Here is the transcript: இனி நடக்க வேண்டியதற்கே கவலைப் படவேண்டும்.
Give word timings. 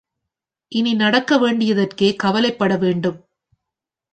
இனி 0.71 0.93
நடக்க 0.93 1.37
வேண்டியதற்கே 1.37 2.09
கவலைப் 2.15 2.59
படவேண்டும். 2.59 3.19